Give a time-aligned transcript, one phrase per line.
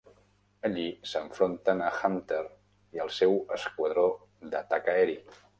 [0.69, 2.41] Allí, s'enfronten a Hunter
[2.97, 4.11] i el seu esquadró
[4.57, 5.21] d'atac aeri.